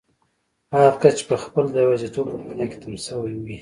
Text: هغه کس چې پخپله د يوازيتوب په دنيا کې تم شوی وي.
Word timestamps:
هغه 0.73 0.89
کس 1.01 1.13
چې 1.19 1.23
پخپله 1.29 1.69
د 1.71 1.77
يوازيتوب 1.85 2.25
په 2.31 2.37
دنيا 2.49 2.65
کې 2.71 2.77
تم 2.83 2.93
شوی 3.05 3.33
وي. 3.43 3.57